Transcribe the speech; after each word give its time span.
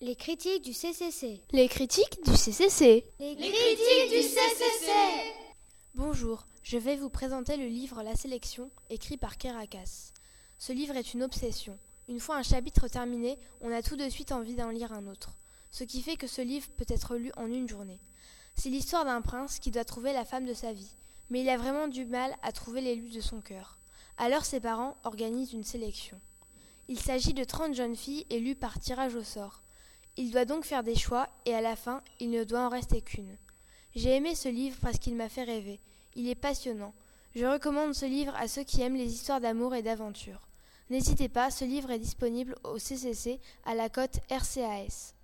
Les 0.00 0.16
critiques 0.16 0.64
du 0.64 0.72
CCC. 0.72 1.40
Les 1.52 1.68
critiques 1.68 2.18
du 2.24 2.36
CCC. 2.36 3.04
Les 3.20 3.36
critiques 3.36 4.10
du 4.10 4.22
CCC. 4.22 4.90
Bonjour, 5.94 6.46
je 6.62 6.78
vais 6.78 6.96
vous 6.96 7.08
présenter 7.08 7.56
le 7.56 7.66
livre 7.66 8.02
La 8.02 8.16
sélection, 8.16 8.70
écrit 8.90 9.16
par 9.16 9.38
Kerakas. 9.38 10.12
Ce 10.58 10.72
livre 10.72 10.96
est 10.96 11.14
une 11.14 11.22
obsession. 11.22 11.78
Une 12.08 12.18
fois 12.18 12.36
un 12.36 12.42
chapitre 12.42 12.88
terminé, 12.88 13.38
on 13.60 13.72
a 13.72 13.82
tout 13.82 13.96
de 13.96 14.08
suite 14.08 14.32
envie 14.32 14.56
d'en 14.56 14.70
lire 14.70 14.92
un 14.92 15.06
autre. 15.06 15.36
Ce 15.70 15.84
qui 15.84 16.02
fait 16.02 16.16
que 16.16 16.26
ce 16.26 16.42
livre 16.42 16.68
peut 16.76 16.86
être 16.88 17.16
lu 17.16 17.30
en 17.36 17.46
une 17.46 17.68
journée. 17.68 18.00
C'est 18.56 18.70
l'histoire 18.70 19.04
d'un 19.04 19.22
prince 19.22 19.58
qui 19.58 19.70
doit 19.70 19.84
trouver 19.84 20.12
la 20.12 20.24
femme 20.24 20.44
de 20.44 20.54
sa 20.54 20.72
vie, 20.72 20.96
mais 21.30 21.42
il 21.42 21.48
a 21.48 21.56
vraiment 21.56 21.88
du 21.88 22.04
mal 22.04 22.34
à 22.42 22.52
trouver 22.52 22.80
l'élu 22.80 23.10
de 23.10 23.20
son 23.20 23.40
cœur. 23.40 23.78
Alors 24.18 24.44
ses 24.44 24.60
parents 24.60 24.96
organisent 25.04 25.52
une 25.52 25.64
sélection. 25.64 26.20
Il 26.88 26.98
s'agit 26.98 27.32
de 27.32 27.44
30 27.44 27.74
jeunes 27.74 27.96
filles 27.96 28.26
élues 28.28 28.56
par 28.56 28.78
tirage 28.78 29.14
au 29.14 29.22
sort. 29.22 29.63
Il 30.16 30.30
doit 30.30 30.44
donc 30.44 30.64
faire 30.64 30.84
des 30.84 30.94
choix 30.94 31.28
et 31.44 31.54
à 31.54 31.60
la 31.60 31.74
fin, 31.74 32.02
il 32.20 32.30
ne 32.30 32.44
doit 32.44 32.66
en 32.66 32.68
rester 32.68 33.02
qu'une. 33.02 33.36
J'ai 33.96 34.16
aimé 34.16 34.34
ce 34.34 34.48
livre 34.48 34.76
parce 34.80 34.98
qu'il 34.98 35.16
m'a 35.16 35.28
fait 35.28 35.42
rêver. 35.42 35.80
Il 36.14 36.28
est 36.28 36.34
passionnant. 36.36 36.94
Je 37.34 37.44
recommande 37.44 37.94
ce 37.94 38.06
livre 38.06 38.34
à 38.36 38.46
ceux 38.46 38.62
qui 38.62 38.80
aiment 38.80 38.96
les 38.96 39.12
histoires 39.12 39.40
d'amour 39.40 39.74
et 39.74 39.82
d'aventure. 39.82 40.48
N'hésitez 40.90 41.28
pas, 41.28 41.50
ce 41.50 41.64
livre 41.64 41.90
est 41.90 41.98
disponible 41.98 42.54
au 42.62 42.78
CCC 42.78 43.40
à 43.64 43.74
la 43.74 43.88
cote 43.88 44.20
RCAS. 44.30 45.14